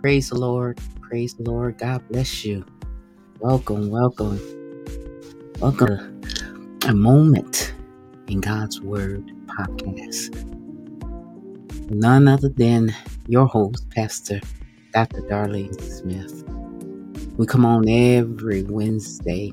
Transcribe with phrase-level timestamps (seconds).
[0.00, 0.78] Praise the Lord.
[1.02, 1.78] Praise the Lord.
[1.78, 2.64] God bless you.
[3.40, 4.40] Welcome, welcome,
[5.60, 6.22] welcome
[6.80, 7.74] to a moment
[8.28, 10.44] in God's Word podcast.
[11.90, 12.94] None other than
[13.28, 14.40] your host, Pastor
[14.94, 15.22] Dr.
[15.22, 16.44] Darlene Smith.
[17.36, 19.52] We come on every Wednesday,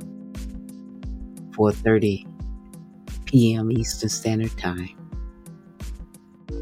[1.58, 2.26] 4:30
[3.26, 3.72] p.m.
[3.72, 4.90] Eastern Standard Time.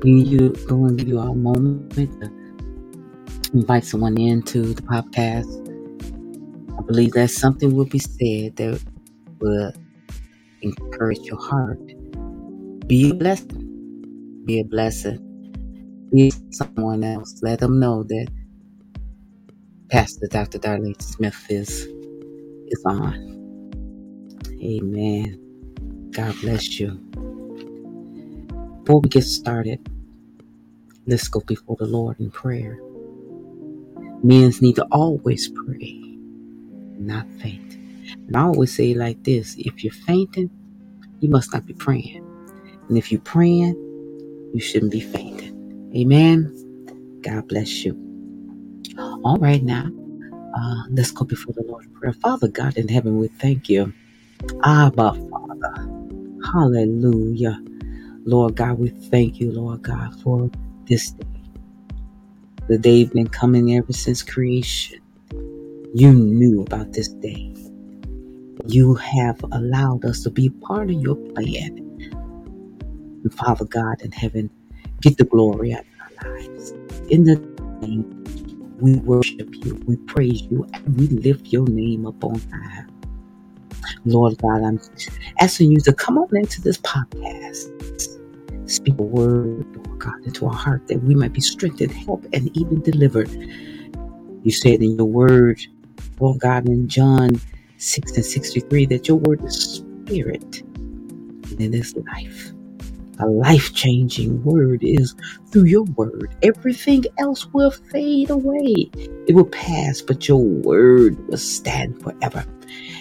[0.04, 2.45] We you go and give you a moment to
[3.56, 5.72] invite someone into the podcast.
[6.78, 8.84] I believe that something will be said that
[9.40, 9.72] will
[10.62, 11.80] encourage your heart.
[12.88, 14.44] Be a blessing.
[14.46, 15.38] Be a blessing.
[16.12, 17.40] Be someone else.
[17.42, 18.28] Let them know that
[19.90, 20.60] Pastor Dr.
[20.60, 21.88] Darlene Smith is
[22.68, 23.42] is on.
[24.62, 25.54] Amen.
[26.12, 27.00] God bless you.
[28.84, 29.80] Before we get started,
[31.08, 32.80] let's go before the Lord in prayer.
[34.26, 36.02] Men need to always pray,
[36.98, 37.78] not faint.
[38.28, 40.52] And I always say it like this if you're fainting,
[41.20, 42.22] you must not be praying.
[42.90, 43.76] And if you're praying,
[44.54, 45.54] you shouldn't be fainting.
[45.96, 46.54] Amen.
[47.24, 47.98] God bless you.
[49.24, 49.90] All right, now,
[50.58, 52.14] uh, let's go before the Lord in prayer.
[52.14, 53.94] Father God in heaven, we thank you.
[54.64, 55.90] Abba, Father.
[56.54, 57.60] Hallelujah.
[58.26, 60.52] Lord God, we thank you, Lord God, for
[60.88, 61.35] this day.
[62.68, 65.00] The day been coming ever since creation.
[65.94, 67.54] You knew about this day.
[68.66, 71.78] You have allowed us to be part of your plan.
[73.24, 74.50] And Father God in heaven,
[75.02, 76.72] get the glory out of our lives.
[77.10, 77.36] In the
[77.82, 78.24] name,
[78.80, 82.86] we worship you, we praise you, and we lift your name up on high.
[84.06, 84.80] Lord God, I'm
[85.40, 87.70] asking you to come on into this podcast.
[88.68, 92.82] Speak a word, God, into our heart that we might be strengthened, helped, and even
[92.82, 93.30] delivered.
[94.44, 95.60] You said in your word,
[96.20, 97.42] Lord God, in John
[97.78, 100.62] 6 and 63, that your word is spirit
[101.52, 102.52] and it is life.
[103.20, 105.16] A life changing word is
[105.52, 106.36] through your word.
[106.44, 108.90] Everything else will fade away,
[109.28, 112.46] it will pass, but your word will stand forever.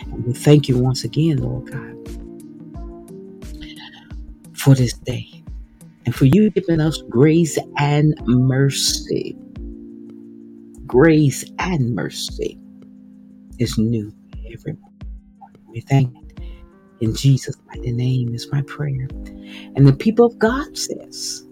[0.04, 2.08] And we thank you once again, Lord God,
[4.54, 5.33] for this day
[6.06, 9.36] and for you giving us grace and mercy.
[10.86, 12.58] Grace and mercy
[13.58, 14.12] is new
[14.52, 14.92] every morning.
[15.68, 16.22] We thank you.
[17.00, 19.08] In Jesus' mighty name is my prayer.
[19.76, 21.44] And the people of God says,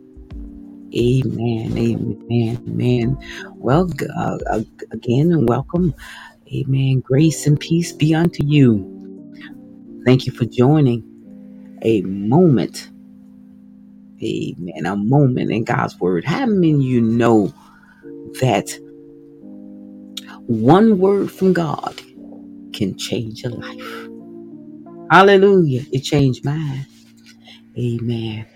[0.96, 3.18] Amen, amen, amen.
[3.58, 4.38] Well, uh,
[4.92, 5.94] again, and welcome.
[6.54, 7.00] Amen.
[7.00, 8.86] Grace and peace be unto you.
[10.06, 11.04] Thank you for joining
[11.82, 12.91] a moment.
[14.24, 14.86] Amen.
[14.86, 16.24] A moment in God's word.
[16.24, 17.52] How many you know
[18.40, 18.70] that
[20.46, 22.00] one word from God
[22.74, 24.08] can change your life?
[25.10, 25.84] Hallelujah.
[25.92, 26.86] It changed mine.
[27.78, 28.46] Amen.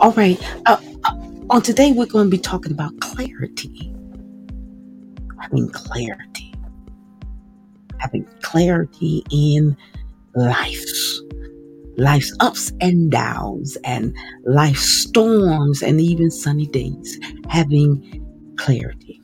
[0.00, 0.40] All right.
[0.66, 1.12] Uh, uh,
[1.50, 3.94] on today, we're going to be talking about clarity.
[5.40, 6.54] Having clarity.
[7.98, 9.76] Having clarity in
[10.34, 10.84] life.
[12.00, 14.16] Life's ups and downs, and
[14.46, 17.20] life's storms, and even sunny days.
[17.50, 18.24] Having
[18.56, 19.20] clarity.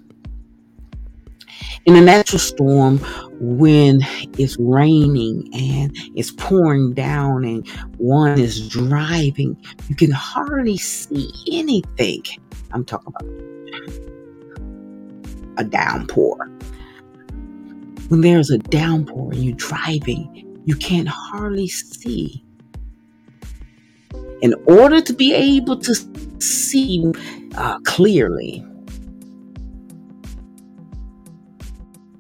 [1.87, 2.99] In a natural storm,
[3.41, 4.01] when
[4.37, 7.67] it's raining and it's pouring down and
[7.97, 9.57] one is driving,
[9.89, 12.25] you can hardly see anything.
[12.73, 13.25] I'm talking about
[15.57, 16.51] a downpour.
[18.09, 22.43] When there's a downpour and you're driving, you can't hardly see.
[24.43, 25.95] In order to be able to
[26.41, 27.13] see
[27.57, 28.65] uh, clearly,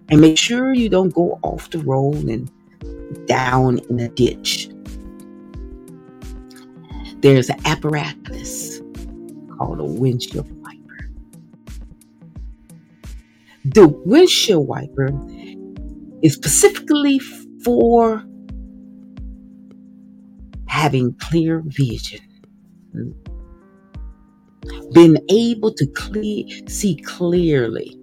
[0.09, 2.50] and make sure you don't go off the road and
[3.27, 4.69] down in a ditch.
[7.21, 8.81] There's an apparatus
[9.56, 11.10] called a windshield wiper.
[13.65, 15.10] The windshield wiper
[16.22, 17.19] is specifically
[17.65, 18.24] for
[20.86, 22.21] having clear vision,
[24.92, 27.98] being able to clear, see clearly.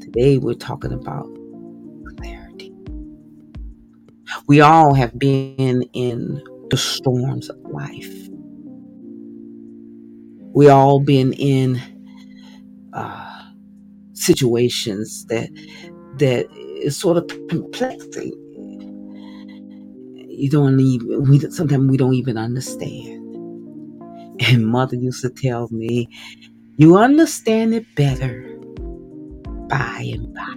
[0.00, 1.28] Today we're talking about
[2.16, 2.72] clarity.
[4.46, 8.28] We all have been in the storms of life.
[10.54, 11.78] We all been in
[12.94, 13.50] uh,
[14.14, 15.50] situations that
[16.16, 16.46] that
[16.82, 18.32] is sort of perplexing.
[20.30, 23.36] You don't even we sometimes we don't even understand.
[24.40, 26.08] And mother used to tell me,
[26.76, 28.58] "You understand it better
[29.68, 30.54] by and by.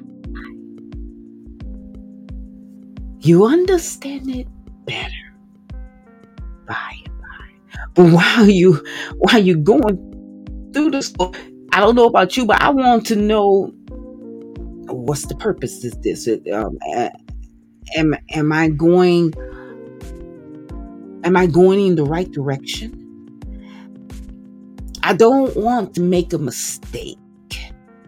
[3.20, 4.48] You understand it
[4.86, 5.34] better
[6.68, 7.86] by and by.
[7.96, 8.84] But while you
[9.18, 9.98] while you're going
[10.74, 11.14] through this,
[11.74, 13.74] I don't know about you, but I want to know
[14.88, 16.28] what's the purpose of this?
[16.54, 16.78] Um,
[17.96, 19.34] am am I going?
[21.24, 23.00] Am I going in the right direction?
[25.04, 27.18] I don't want to make a mistake.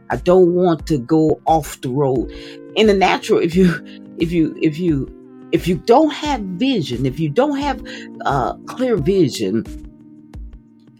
[0.09, 2.31] I don't want to go off the road.
[2.75, 3.73] In the natural, if you
[4.17, 5.11] if you if you
[5.51, 7.81] if you don't have vision, if you don't have
[8.25, 9.65] uh, clear vision,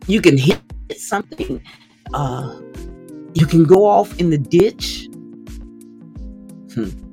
[0.08, 0.62] you can hit
[0.98, 1.62] something.
[2.14, 2.62] Uh,
[3.34, 5.08] you can go off in the ditch.
[6.74, 7.05] Hmm.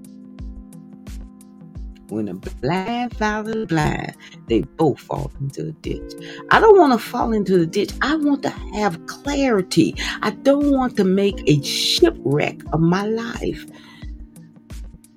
[2.13, 4.15] When a blind follows blind,
[4.47, 6.13] they both fall into a ditch.
[6.51, 7.91] I don't want to fall into the ditch.
[8.03, 9.95] I want to have clarity.
[10.21, 13.65] I don't want to make a shipwreck of my life.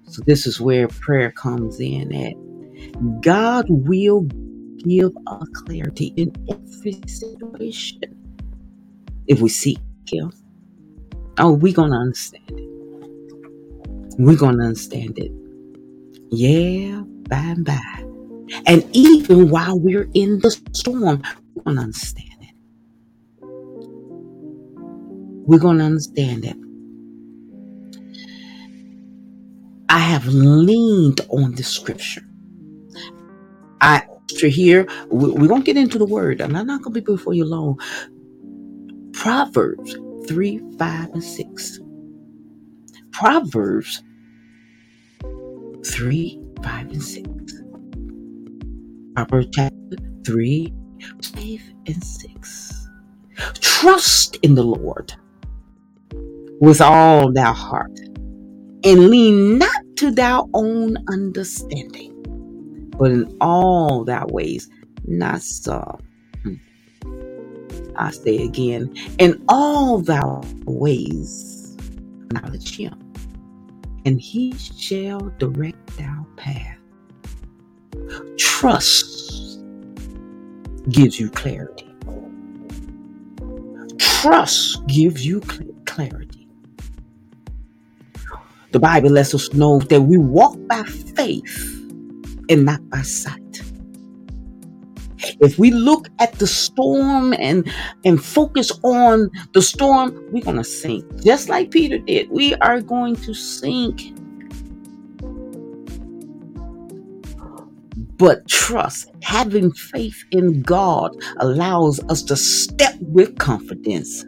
[0.05, 3.21] So this is where prayer comes in at.
[3.21, 4.21] God will
[4.77, 7.99] give us clarity in every situation
[9.27, 10.31] if we seek Him.
[11.39, 12.69] Oh, we're going to understand it.
[14.17, 15.44] We're going to understand it.
[16.35, 18.05] Yeah, by and by.
[18.67, 21.23] And even while we're in the storm,
[21.55, 22.55] we're going to understand it.
[25.31, 26.57] We're going to understand it.
[29.89, 32.23] I have leaned on the scripture.
[33.81, 34.03] I
[34.41, 37.79] here we're gonna get into the word, and I'm not gonna be before you long.
[39.13, 39.97] Proverbs
[40.27, 41.79] 3, 5, and 6.
[43.11, 44.03] Proverbs
[45.85, 47.27] 3, 5, and 6.
[49.15, 50.73] Proverbs chapter 3,
[51.23, 52.87] 5, and 6.
[53.53, 55.13] Trust in the Lord
[56.59, 57.99] with all thy heart,
[58.83, 62.11] and lean not to thy own understanding,
[62.97, 64.69] but in all thy ways,
[65.05, 65.99] not so.
[66.43, 66.55] Hmm.
[67.97, 71.77] I say again, in all thy ways,
[72.23, 73.04] acknowledge him,
[74.05, 76.77] and he shall direct thy path.
[78.37, 79.59] Trust
[80.89, 81.91] gives you clarity.
[83.97, 85.41] Trust gives you
[85.85, 86.47] clarity.
[88.71, 91.81] The Bible lets us know that we walk by faith
[92.49, 93.44] and not by sight.
[95.39, 97.69] If we look at the storm and
[98.05, 101.05] and focus on the storm, we're going to sink.
[101.23, 102.29] Just like Peter did.
[102.31, 104.13] We are going to sink.
[108.17, 114.25] But trust, having faith in God allows us to step with confidence.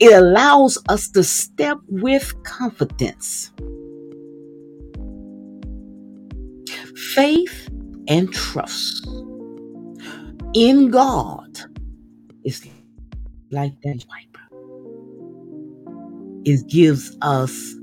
[0.00, 3.52] It allows us to step with confidence.
[7.18, 7.68] Faith
[8.06, 9.04] and trust
[10.54, 11.58] in God
[12.44, 12.64] is
[13.50, 14.48] like that wiper.
[16.44, 17.74] It gives us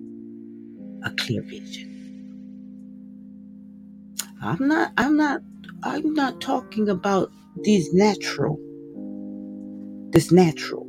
[1.03, 2.07] a clear vision.
[4.41, 5.41] I'm not I'm not
[5.83, 7.29] I'm not talking about
[7.61, 8.57] these natural
[10.11, 10.87] this natural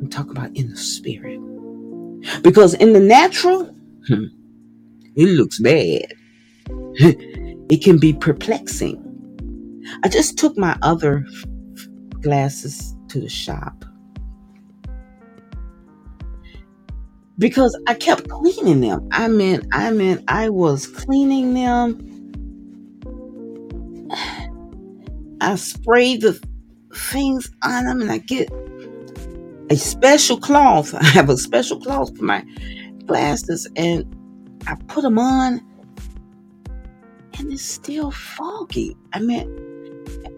[0.00, 1.40] I'm talking about in the spirit.
[2.42, 3.72] Because in the natural,
[4.08, 6.12] it looks bad.
[7.70, 9.00] it can be perplexing.
[10.02, 11.26] I just took my other
[12.20, 13.84] glasses to the shop
[17.38, 19.08] because I kept cleaning them.
[19.12, 22.10] I mean, I mean, I was cleaning them.
[25.40, 26.40] I spray the
[26.94, 28.50] things on them and I get
[29.70, 30.94] a special cloth.
[30.98, 32.44] I have a special cloth for my
[33.06, 34.04] glasses, and
[34.66, 35.60] I put them on,
[37.54, 38.96] it's still foggy.
[39.12, 39.48] I mean,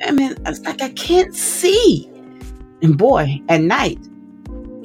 [0.04, 2.08] I mean, it's like I can't see.
[2.82, 3.98] And boy, at night,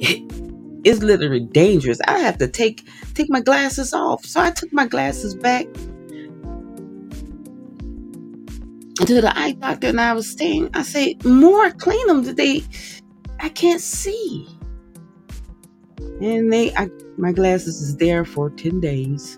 [0.00, 2.00] it's literally dangerous.
[2.08, 4.24] I have to take take my glasses off.
[4.24, 5.66] So I took my glasses back
[8.94, 12.22] to the eye doctor, and I was saying, I say, more clean them.
[12.34, 12.62] They
[13.40, 14.48] I can't see.
[16.20, 19.36] And they, I, my glasses is there for 10 days.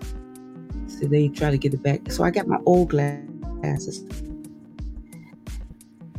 [1.07, 2.11] They try to get it back.
[2.11, 4.03] So I got my old glasses.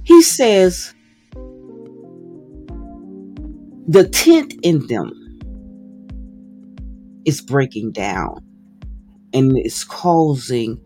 [0.02, 0.94] He says
[3.88, 5.12] the tint in them
[7.24, 8.38] is breaking down
[9.32, 10.80] and it's causing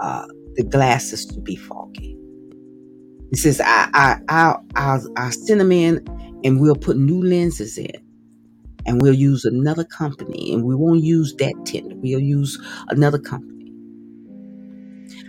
[0.00, 2.16] uh, the glasses to be foggy.
[3.30, 6.04] He says, I, I, I, I'll, I'll send them in
[6.44, 8.07] and we'll put new lenses in
[8.88, 11.94] and we'll use another company and we won't use that tent.
[12.02, 13.46] We'll use another company.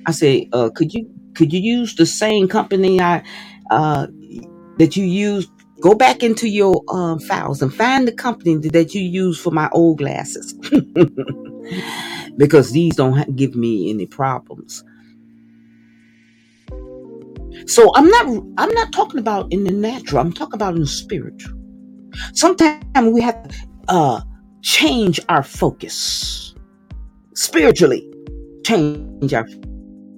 [0.08, 3.24] I say, uh, could you could you use the same company I
[3.72, 4.08] uh,
[4.78, 5.52] that you used?
[5.82, 9.70] Go back into your um, files and find the company that you used for my
[9.74, 10.54] old glasses
[12.38, 14.84] because these don't ha- give me any problems.
[17.68, 20.22] So I'm not I'm not talking about in the natural.
[20.22, 21.59] I'm talking about in the spiritual.
[22.34, 23.56] Sometimes we have to
[23.88, 24.22] uh,
[24.62, 26.54] change our focus
[27.34, 28.06] spiritually.
[28.66, 29.48] Change our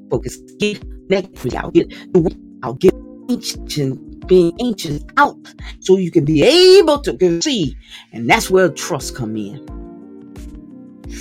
[0.09, 0.37] focus.
[0.59, 1.73] Get negative out.
[1.73, 2.79] Get the way out.
[2.79, 2.93] Get
[3.29, 5.37] ancient, being ancient out,
[5.79, 7.75] so you can be able to see.
[8.11, 9.65] And that's where trust come in.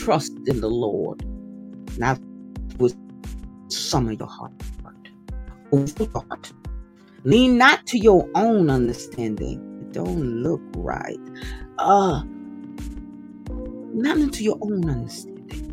[0.03, 1.25] Trust in the Lord,
[1.99, 2.19] not
[2.79, 2.97] with
[3.69, 4.53] some of your heart.
[5.73, 6.53] Your heart.
[7.23, 9.70] Lean not to your own understanding.
[9.93, 11.19] Don't look right.
[11.79, 12.23] Uh,
[13.93, 15.67] not into your own understanding.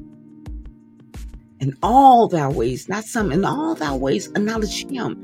[1.59, 5.21] In all thy ways, not some, in all thy ways, acknowledge him.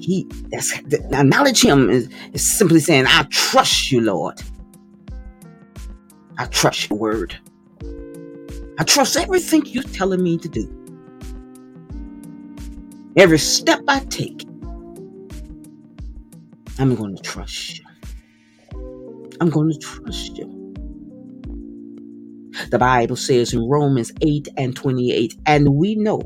[0.00, 4.40] He, that's, acknowledge him is, is simply saying, I trust you, Lord.
[6.38, 7.36] I trust your word.
[8.78, 10.74] I trust everything you're telling me to do.
[13.16, 14.47] Every step I take,
[16.78, 17.84] I'm going to trust you.
[19.40, 20.64] I'm going to trust you.
[22.70, 26.20] The Bible says in Romans 8 and 28, and we know,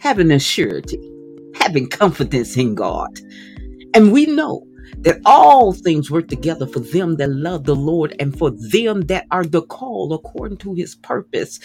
[0.00, 1.00] having a surety,
[1.54, 3.10] having confidence in God,
[3.94, 4.64] and we know
[5.02, 9.26] that all things work together for them that love the Lord and for them that
[9.30, 11.58] are the call according to his purpose.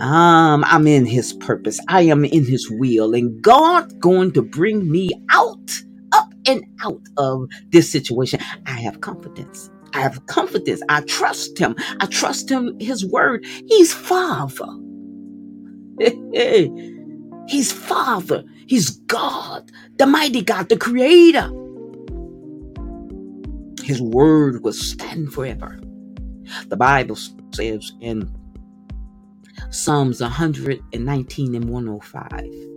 [0.00, 1.80] Um, I'm in his purpose.
[1.88, 5.53] I am in his will, and God's going to bring me out,
[6.46, 8.40] and out of this situation.
[8.66, 9.70] I have confidence.
[9.92, 10.82] I have confidence.
[10.88, 11.76] I trust him.
[12.00, 13.44] I trust him, his word.
[13.66, 14.66] He's Father.
[17.48, 18.44] He's Father.
[18.66, 21.50] He's God, the mighty God, the Creator.
[23.82, 25.78] His word will stand forever.
[26.68, 27.16] The Bible
[27.54, 28.30] says in
[29.70, 32.73] Psalms 119 and 105.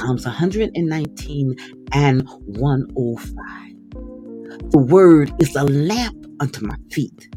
[0.00, 1.56] Psalms 119
[1.92, 4.70] and 105.
[4.70, 7.28] The word is a lamp unto my feet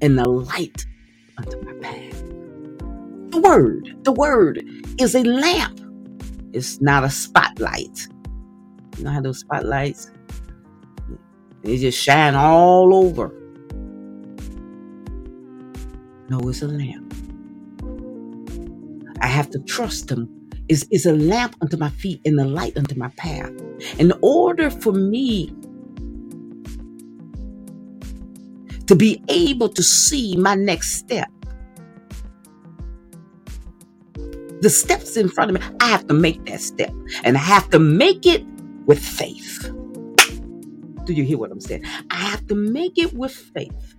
[0.00, 0.86] and a light
[1.36, 2.22] unto my path.
[3.30, 4.62] The word, the word
[5.00, 5.80] is a lamp.
[6.52, 8.06] It's not a spotlight.
[8.98, 10.12] You know how those spotlights,
[11.64, 13.34] they just shine all over.
[16.28, 17.12] No, it's a lamp.
[19.20, 20.35] I have to trust him.
[20.68, 23.52] Is is a lamp unto my feet and a light unto my path.
[23.98, 25.54] In order for me
[28.86, 31.28] to be able to see my next step.
[34.62, 36.92] The steps in front of me, I have to make that step.
[37.24, 38.44] And I have to make it
[38.86, 39.70] with faith.
[41.04, 41.84] Do you hear what I'm saying?
[42.10, 43.96] I have to make it with faith.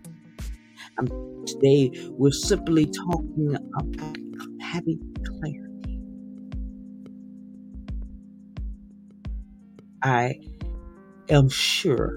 [1.00, 1.08] Um,
[1.48, 4.18] today, we're simply talking about
[4.62, 5.67] having clarity.
[10.04, 10.36] I
[11.30, 12.14] am sure,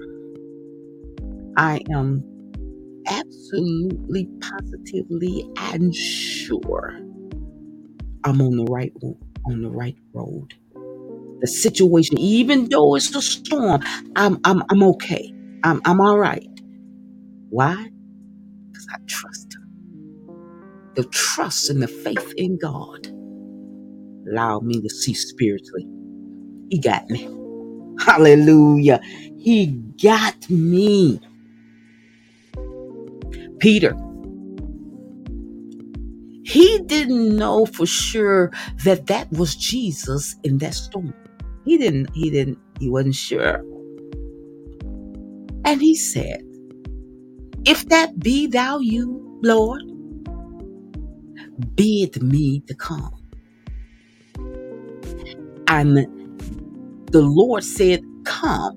[1.57, 2.25] I am
[3.07, 6.93] absolutely, positively, and sure
[8.25, 8.93] I'm on the right
[9.47, 10.53] on the right road.
[11.41, 13.81] The situation, even though it's a storm,
[14.15, 15.33] I'm I'm I'm okay.
[15.63, 16.47] I'm I'm all right.
[17.49, 17.75] Why?
[18.71, 19.69] Because I trust him.
[20.95, 23.09] The trust and the faith in God
[24.31, 25.87] allow me to see spiritually.
[26.69, 27.27] He got me.
[28.05, 28.99] Hallelujah.
[29.37, 29.67] He
[30.01, 31.19] got me.
[33.59, 33.95] Peter,
[36.43, 38.51] he didn't know for sure
[38.83, 41.13] that that was Jesus in that storm.
[41.63, 43.63] He didn't, he didn't, he wasn't sure.
[45.63, 46.41] And he said,
[47.65, 49.83] If that be thou you, Lord,
[51.75, 53.13] bid me to come.
[55.67, 56.20] And
[57.11, 58.73] the Lord said, Come.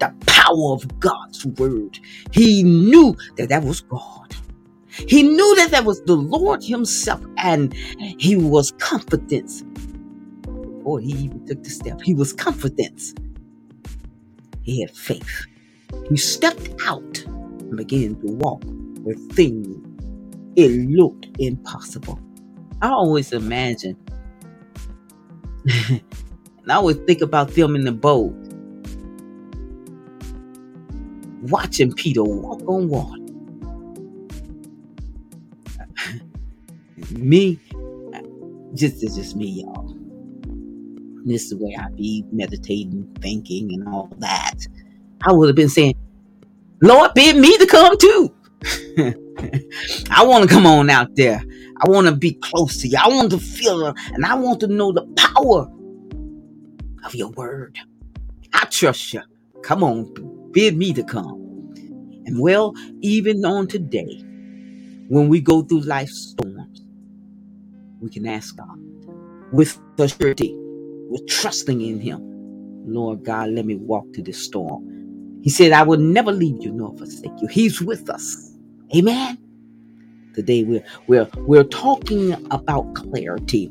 [0.00, 1.98] The power of God's word.
[2.32, 4.34] He knew that that was God.
[5.08, 7.74] He knew that that was the Lord Himself, and
[8.18, 9.50] he was confident
[10.66, 12.00] before he even took the step.
[12.02, 13.02] He was confident.
[14.62, 15.46] He had faith.
[16.08, 18.62] He stepped out and began to walk
[19.02, 19.68] where things
[20.56, 22.20] it looked impossible.
[22.82, 23.96] I always imagine,
[26.64, 28.34] and I always think about them in the boat
[31.42, 33.20] watching Peter walk on water.
[37.10, 37.58] me,
[38.74, 39.94] just is just me, y'all.
[41.26, 44.54] This is the way I be meditating, thinking, and all that.
[45.22, 45.94] I would have been saying,
[46.80, 48.34] Lord, bid me to come too.
[50.10, 51.42] I want to come on out there.
[51.86, 52.96] I want to be close to you.
[53.02, 55.70] I want to feel it, and I want to know the power
[57.04, 57.78] of your word.
[58.54, 59.22] I trust you.
[59.62, 61.52] Come on, bid me to come.
[62.26, 64.24] And well, even on today,
[65.08, 66.82] when we go through life's storms,
[68.00, 68.78] we can ask God
[69.52, 70.54] with the surety,
[71.10, 72.22] with trusting in Him.
[72.86, 74.98] Lord God, let me walk through this storm.
[75.42, 77.48] He said, I will never leave you nor forsake you.
[77.48, 78.56] He's with us.
[78.96, 79.38] Amen.
[80.34, 83.70] Today we're we're we're talking about clarity.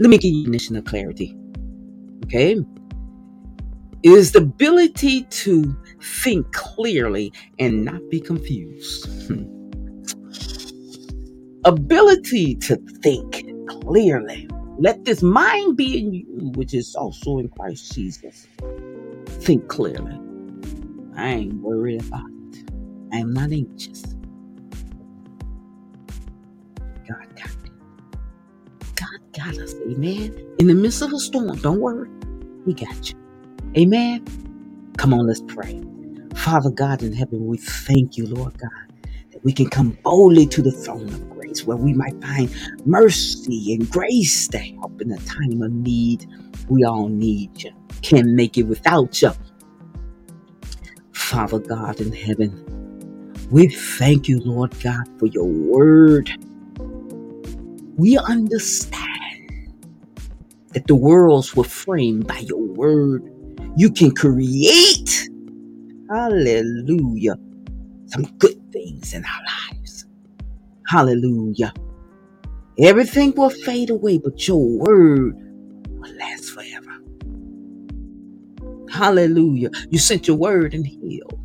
[0.00, 1.36] Let me give you a definition of clarity.
[2.24, 2.56] Okay.
[4.04, 9.06] is the ability to think clearly and not be confused.
[9.28, 9.44] Hmm.
[11.66, 14.48] ability to think clearly.
[14.78, 18.48] Let this mind be in you, which is also in Christ Jesus.
[19.26, 20.18] Think clearly.
[21.16, 22.64] I ain't worried about it.
[23.12, 24.04] I am not anxious.
[27.08, 27.26] God
[29.38, 29.74] got us.
[29.88, 30.34] Amen.
[30.58, 32.10] In the midst of a storm, don't worry.
[32.66, 33.16] He got you.
[33.76, 34.24] Amen.
[34.96, 35.82] Come on, let's pray.
[36.34, 39.02] Father God in heaven, we thank you, Lord God,
[39.32, 42.50] that we can come boldly to the throne of grace where we might find
[42.86, 46.26] mercy and grace to help in the time of need.
[46.68, 47.72] We all need you.
[48.02, 49.32] Can't make it without you.
[51.12, 52.64] Father God in heaven,
[53.50, 56.30] we thank you, Lord God, for your word.
[57.96, 59.27] We understand
[60.74, 63.22] that the worlds were framed by your word.
[63.76, 65.28] You can create,
[66.10, 67.36] hallelujah,
[68.06, 70.06] some good things in our lives.
[70.88, 71.74] Hallelujah.
[72.78, 75.34] Everything will fade away, but your word
[75.88, 76.98] will last forever.
[78.90, 79.70] Hallelujah.
[79.90, 81.40] You sent your word and healed.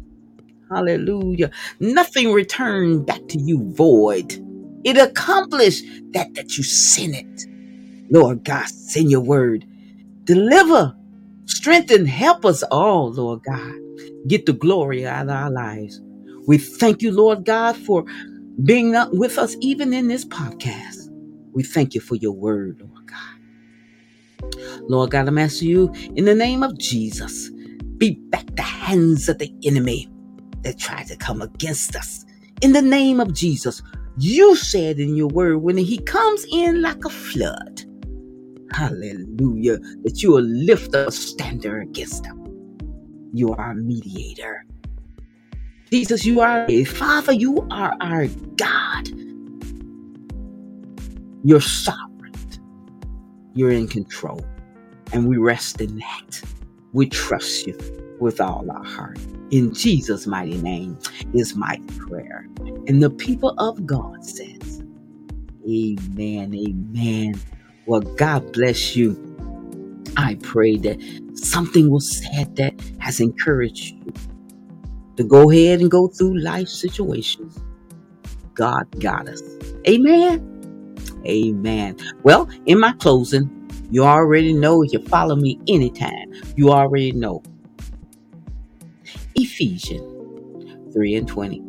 [0.71, 1.51] Hallelujah.
[1.79, 4.39] Nothing returned back to you void.
[4.83, 7.45] It accomplished that that you sent it.
[8.13, 9.65] Lord God, send your word.
[10.25, 10.95] Deliver,
[11.45, 13.73] strengthen, help us all, Lord God.
[14.27, 15.99] Get the glory out of our lives.
[16.47, 18.05] We thank you, Lord God, for
[18.63, 21.09] being with us even in this podcast.
[21.53, 23.43] We thank you for your word, Lord God.
[24.89, 27.49] Lord God, I'm asking you in the name of Jesus,
[27.97, 30.09] beat back the hands of the enemy
[30.61, 32.25] that try to come against us.
[32.61, 33.81] In the name of Jesus,
[34.17, 37.72] you said in your word when he comes in like a flood,
[38.73, 42.39] hallelujah, that you will lift a standard against them.
[43.33, 44.65] You are a mediator.
[45.91, 49.09] Jesus, you are a Father, you are our God.
[51.43, 52.33] You're sovereign.
[53.53, 54.43] You're in control.
[55.11, 56.41] And we rest in that.
[56.93, 57.77] We trust you
[58.19, 59.19] with all our heart.
[59.51, 60.97] In Jesus' mighty name
[61.33, 62.47] is my prayer.
[62.87, 64.83] And the people of God says,
[65.69, 67.39] Amen, amen.
[67.85, 69.17] Well, God bless you.
[70.17, 70.99] I pray that
[71.35, 74.13] something was said that has encouraged you
[75.17, 77.59] to go ahead and go through life situations.
[78.55, 79.41] God got us.
[79.87, 80.47] Amen.
[81.25, 81.97] Amen.
[82.23, 83.49] Well, in my closing,
[83.91, 87.43] you already know if you follow me anytime, you already know.
[89.35, 90.03] Ephesians
[90.93, 91.63] 3 and 20.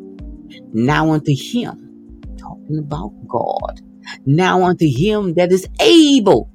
[0.72, 1.90] Now unto him,
[2.38, 3.80] talking about God,
[4.26, 6.50] now unto him that is able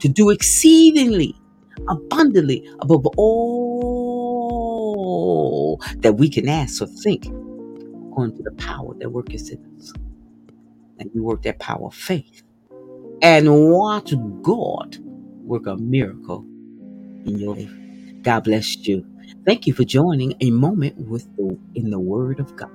[0.00, 1.42] to do exceedingly
[1.88, 4.58] abundantly above all
[6.02, 7.26] that we can ask or think,
[8.10, 9.92] according to the power that worketh in us.
[10.98, 12.42] And you work that power of faith
[13.22, 14.98] and watch God
[15.42, 16.46] work a miracle
[17.24, 17.72] in your life.
[18.22, 19.04] God bless you.
[19.46, 22.68] Thank you for joining a moment with the in the Word of God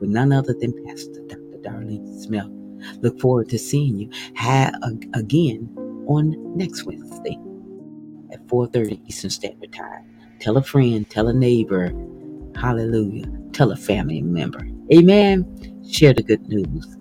[0.00, 1.58] with none other than Pastor Dr.
[1.64, 2.46] Darlene Smith.
[3.02, 4.72] Look forward to seeing you ha-
[5.14, 5.70] again
[6.06, 7.38] on next Wednesday
[8.32, 10.04] at 4:30 Eastern Standard Time.
[10.40, 11.92] Tell a friend, tell a neighbor,
[12.56, 13.26] hallelujah.
[13.52, 14.68] Tell a family member.
[14.92, 15.46] Amen.
[15.88, 16.96] Share the good news.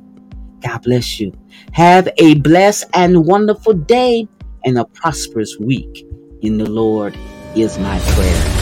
[0.61, 1.33] God bless you.
[1.73, 4.27] Have a blessed and wonderful day
[4.65, 6.05] and a prosperous week
[6.41, 7.17] in the Lord
[7.55, 8.54] is my prayer.